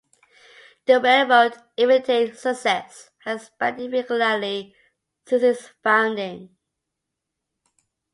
[0.87, 4.75] The railroad, an immediate success, has expanded regularly
[5.27, 6.57] since its founding.